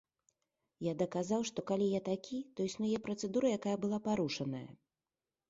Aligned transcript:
Я 0.85 0.93
даказаў, 1.01 1.41
што 1.49 1.59
калі 1.71 1.89
я 1.89 2.01
такі, 2.07 2.39
то 2.57 2.67
існуе 2.71 2.95
працэдура, 3.05 3.53
якая 3.59 3.77
была 3.85 4.01
парушаная. 4.09 4.65